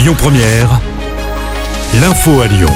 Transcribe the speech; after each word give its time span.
Lyon 0.00 0.14
Première, 0.16 0.80
l'info 2.00 2.40
à 2.40 2.46
Lyon. 2.46 2.70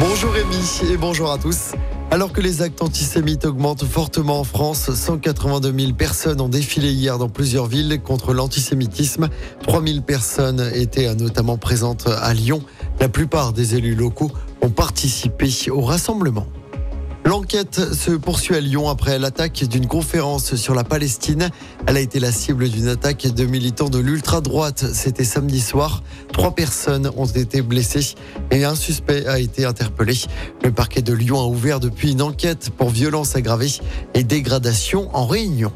Bonjour 0.00 0.32
Rémi 0.32 0.80
et 0.92 0.96
bonjour 0.96 1.30
à 1.30 1.38
tous. 1.38 1.74
Alors 2.10 2.32
que 2.32 2.40
les 2.40 2.60
actes 2.60 2.82
antisémites 2.82 3.44
augmentent 3.44 3.84
fortement 3.84 4.40
en 4.40 4.42
France, 4.42 4.92
182 4.92 5.72
000 5.78 5.92
personnes 5.92 6.40
ont 6.40 6.48
défilé 6.48 6.90
hier 6.90 7.18
dans 7.18 7.28
plusieurs 7.28 7.66
villes 7.66 8.00
contre 8.02 8.34
l'antisémitisme. 8.34 9.28
3 9.62 9.80
000 9.80 10.00
personnes 10.00 10.72
étaient 10.74 11.14
notamment 11.14 11.56
présentes 11.56 12.08
à 12.08 12.34
Lyon. 12.34 12.62
La 12.98 13.08
plupart 13.08 13.52
des 13.52 13.76
élus 13.76 13.94
locaux 13.94 14.32
ont 14.62 14.70
participé 14.70 15.48
au 15.70 15.82
rassemblement. 15.82 16.48
L'enquête 17.26 17.92
se 17.92 18.12
poursuit 18.12 18.54
à 18.54 18.60
Lyon 18.60 18.88
après 18.88 19.18
l'attaque 19.18 19.64
d'une 19.64 19.88
conférence 19.88 20.54
sur 20.54 20.76
la 20.76 20.84
Palestine. 20.84 21.50
Elle 21.88 21.96
a 21.96 22.00
été 22.00 22.20
la 22.20 22.30
cible 22.30 22.68
d'une 22.68 22.86
attaque 22.86 23.26
de 23.26 23.44
militants 23.46 23.88
de 23.88 23.98
l'ultra-droite. 23.98 24.84
C'était 24.92 25.24
samedi 25.24 25.60
soir. 25.60 26.04
Trois 26.32 26.52
personnes 26.52 27.10
ont 27.16 27.26
été 27.26 27.62
blessées 27.62 28.14
et 28.52 28.64
un 28.64 28.76
suspect 28.76 29.26
a 29.26 29.40
été 29.40 29.64
interpellé. 29.64 30.14
Le 30.62 30.70
parquet 30.70 31.02
de 31.02 31.12
Lyon 31.12 31.40
a 31.40 31.46
ouvert 31.46 31.80
depuis 31.80 32.12
une 32.12 32.22
enquête 32.22 32.70
pour 32.70 32.90
violence 32.90 33.34
aggravée 33.34 33.72
et 34.14 34.22
dégradation 34.22 35.10
en 35.12 35.26
réunion. 35.26 35.72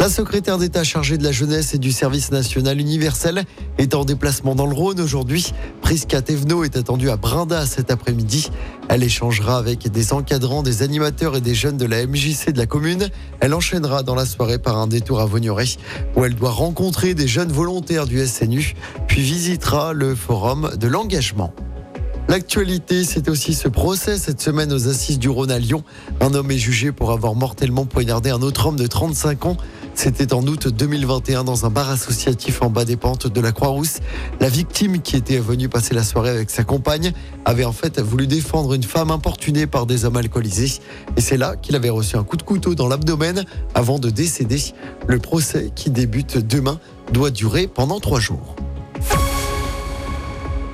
La 0.00 0.08
secrétaire 0.08 0.58
d'État 0.58 0.84
chargée 0.84 1.18
de 1.18 1.24
la 1.24 1.32
jeunesse 1.32 1.74
et 1.74 1.78
du 1.78 1.90
service 1.90 2.30
national 2.30 2.78
universel 2.78 3.42
est 3.78 3.96
en 3.96 4.04
déplacement 4.04 4.54
dans 4.54 4.66
le 4.66 4.72
Rhône 4.72 5.00
aujourd'hui. 5.00 5.52
Prisca 5.82 6.22
Thévenot 6.22 6.62
est 6.62 6.76
attendue 6.76 7.10
à 7.10 7.16
Brinda 7.16 7.66
cet 7.66 7.90
après-midi. 7.90 8.48
Elle 8.88 9.02
échangera 9.02 9.58
avec 9.58 9.90
des 9.90 10.12
encadrants, 10.12 10.62
des 10.62 10.82
animateurs 10.82 11.36
et 11.36 11.40
des 11.40 11.54
jeunes 11.54 11.76
de 11.76 11.84
la 11.84 12.06
MJC 12.06 12.52
de 12.52 12.58
la 12.58 12.66
commune. 12.66 13.08
Elle 13.40 13.54
enchaînera 13.54 14.04
dans 14.04 14.14
la 14.14 14.24
soirée 14.24 14.60
par 14.60 14.78
un 14.78 14.86
détour 14.86 15.18
à 15.20 15.26
Vaugneray 15.26 15.76
où 16.16 16.24
elle 16.24 16.36
doit 16.36 16.52
rencontrer 16.52 17.14
des 17.14 17.26
jeunes 17.26 17.50
volontaires 17.50 18.06
du 18.06 18.24
SNU, 18.24 18.74
puis 19.08 19.20
visitera 19.20 19.92
le 19.94 20.14
forum 20.14 20.70
de 20.78 20.86
l'engagement. 20.86 21.52
L'actualité, 22.28 23.04
c'est 23.04 23.30
aussi 23.30 23.54
ce 23.54 23.68
procès 23.68 24.18
cette 24.18 24.42
semaine 24.42 24.70
aux 24.70 24.86
assises 24.86 25.18
du 25.18 25.30
Rhône 25.30 25.50
à 25.50 25.58
Lyon. 25.58 25.82
Un 26.20 26.34
homme 26.34 26.50
est 26.50 26.58
jugé 26.58 26.92
pour 26.92 27.10
avoir 27.10 27.34
mortellement 27.34 27.86
poignardé 27.86 28.28
un 28.28 28.42
autre 28.42 28.66
homme 28.66 28.76
de 28.76 28.86
35 28.86 29.46
ans. 29.46 29.56
C'était 30.00 30.32
en 30.32 30.46
août 30.46 30.68
2021 30.68 31.42
dans 31.42 31.66
un 31.66 31.70
bar 31.70 31.90
associatif 31.90 32.62
en 32.62 32.70
bas 32.70 32.84
des 32.84 32.96
pentes 32.96 33.26
de 33.26 33.40
la 33.40 33.50
Croix-Rousse. 33.50 33.98
La 34.38 34.48
victime, 34.48 35.02
qui 35.02 35.16
était 35.16 35.40
venue 35.40 35.68
passer 35.68 35.92
la 35.92 36.04
soirée 36.04 36.30
avec 36.30 36.50
sa 36.50 36.62
compagne, 36.62 37.12
avait 37.44 37.64
en 37.64 37.72
fait 37.72 37.98
voulu 37.98 38.28
défendre 38.28 38.74
une 38.74 38.84
femme 38.84 39.10
importunée 39.10 39.66
par 39.66 39.86
des 39.86 40.04
hommes 40.04 40.16
alcoolisés. 40.16 40.80
Et 41.16 41.20
c'est 41.20 41.36
là 41.36 41.56
qu'il 41.56 41.74
avait 41.74 41.90
reçu 41.90 42.14
un 42.14 42.22
coup 42.22 42.36
de 42.36 42.44
couteau 42.44 42.76
dans 42.76 42.86
l'abdomen 42.86 43.44
avant 43.74 43.98
de 43.98 44.08
décéder. 44.08 44.62
Le 45.08 45.18
procès, 45.18 45.72
qui 45.74 45.90
débute 45.90 46.38
demain, 46.38 46.78
doit 47.12 47.32
durer 47.32 47.66
pendant 47.66 47.98
trois 47.98 48.20
jours. 48.20 48.54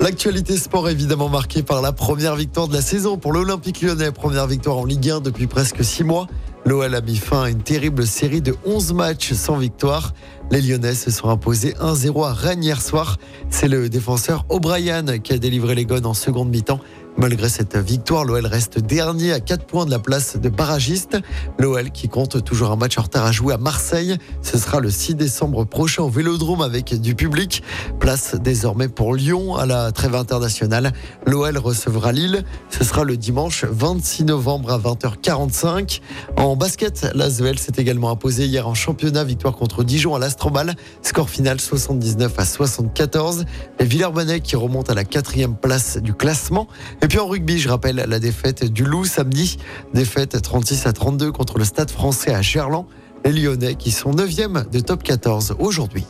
L'actualité 0.01 0.55
sport 0.55 0.87
évidemment 0.87 1.29
marquée 1.29 1.63
par 1.63 1.81
la 1.81 1.93
première 1.93 2.35
victoire 2.35 2.67
de 2.67 2.75
la 2.75 2.81
saison 2.83 3.17
pour 3.17 3.33
l'Olympique 3.33 3.81
lyonnais. 3.81 4.11
Première 4.11 4.45
victoire 4.45 4.77
en 4.77 4.85
Ligue 4.85 5.09
1 5.09 5.21
depuis 5.21 5.47
presque 5.47 5.83
six 5.83 6.03
mois. 6.03 6.27
L'OL 6.65 6.95
a 6.95 7.01
mis 7.01 7.17
fin 7.17 7.43
à 7.43 7.49
une 7.51 7.61
terrible 7.61 8.07
série 8.07 8.41
de 8.41 8.55
11 8.65 8.93
matchs 8.93 9.33
sans 9.33 9.57
victoire. 9.57 10.13
Les 10.49 10.61
Lyonnais 10.61 10.95
se 10.95 11.11
sont 11.11 11.29
imposés 11.29 11.73
1-0 11.73 12.25
à 12.25 12.33
Rennes 12.33 12.63
hier 12.63 12.81
soir. 12.81 13.17
C'est 13.51 13.67
le 13.67 13.87
défenseur 13.87 14.45
O'Brien 14.49 15.19
qui 15.19 15.33
a 15.33 15.37
délivré 15.37 15.75
les 15.75 15.85
gones 15.85 16.07
en 16.07 16.15
seconde 16.15 16.49
mi-temps. 16.49 16.79
Malgré 17.17 17.47
cette 17.47 17.77
victoire, 17.77 18.25
l'OL 18.25 18.45
reste 18.45 18.77
dernier 18.77 19.31
à 19.31 19.39
4 19.39 19.65
points 19.65 19.85
de 19.85 19.91
la 19.91 19.99
place 19.99 20.35
de 20.37 20.49
barragiste. 20.49 21.17
L'OL 21.57 21.91
qui 21.91 22.09
compte 22.09 22.43
toujours 22.43 22.71
un 22.71 22.75
match 22.75 22.97
en 22.97 23.03
retard 23.03 23.25
à 23.25 23.31
jouer 23.31 23.53
à 23.53 23.57
Marseille. 23.57 24.17
Ce 24.41 24.57
sera 24.57 24.81
le 24.81 24.89
6 24.89 25.15
décembre 25.15 25.63
prochain 25.63 26.03
au 26.03 26.09
Vélodrome 26.09 26.61
avec 26.61 26.99
du 26.99 27.15
public. 27.15 27.63
Place 28.01 28.35
désormais 28.35 28.89
pour 28.89 29.15
Lyon 29.15 29.55
à 29.55 29.65
la 29.65 29.93
trêve 29.93 30.13
internationale. 30.13 30.91
L'OL 31.25 31.57
recevra 31.57 32.11
Lille. 32.11 32.43
Ce 32.69 32.83
sera 32.83 33.05
le 33.05 33.15
dimanche 33.15 33.63
26 33.63 34.25
novembre 34.25 34.73
à 34.73 34.77
20h45. 34.77 36.01
En 36.35 36.57
basket, 36.57 37.09
l'Asvel 37.15 37.57
s'est 37.57 37.73
également 37.77 38.11
imposé 38.11 38.45
hier 38.45 38.67
en 38.67 38.73
championnat. 38.73 39.23
Victoire 39.23 39.55
contre 39.55 39.85
Dijon 39.85 40.15
à 40.15 40.19
l'Astrobal. 40.19 40.75
Score 41.01 41.29
final 41.29 41.61
79 41.61 42.33
à 42.37 42.45
74. 42.45 43.45
Les 43.79 43.85
Villeurbanais 43.85 44.41
qui 44.41 44.57
remontent 44.57 44.91
à 44.91 44.95
la 44.95 45.05
quatrième 45.05 45.55
place 45.55 45.97
du 45.97 46.13
classement. 46.13 46.67
Et 47.05 47.07
puis 47.07 47.19
en 47.19 47.27
rugby, 47.27 47.59
je 47.59 47.69
rappelle 47.69 48.03
la 48.07 48.17
défaite 48.17 48.63
du 48.63 48.83
Loup 48.83 49.05
samedi. 49.05 49.59
Défaite 49.93 50.41
36 50.41 50.87
à 50.87 50.91
32 50.91 51.31
contre 51.31 51.59
le 51.59 51.63
Stade 51.63 51.91
français 51.91 52.33
à 52.33 52.41
Gerland. 52.41 52.87
Les 53.23 53.31
Lyonnais 53.31 53.75
qui 53.75 53.91
sont 53.91 54.11
9e 54.11 54.67
de 54.71 54.79
top 54.79 55.03
14 55.03 55.55
aujourd'hui. 55.59 56.03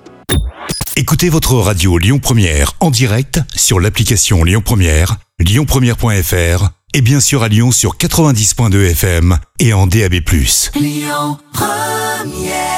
Écoutez 0.95 1.27
votre 1.27 1.55
radio 1.55 1.97
Lyon 1.97 2.19
Première 2.19 2.75
en 2.79 2.91
direct 2.91 3.41
sur 3.57 3.81
l'application 3.81 4.45
Lyon 4.45 4.61
Première, 4.63 5.17
lyonpremière.fr 5.37 6.69
et 6.93 7.01
bien 7.01 7.19
sûr 7.19 7.43
à 7.43 7.49
Lyon 7.49 7.73
sur 7.73 7.97
90.2 7.97 8.91
FM 8.91 9.37
et 9.59 9.73
en 9.73 9.87
DAB+. 9.87 10.13
Lyon 10.79 11.37
Première 11.51 12.74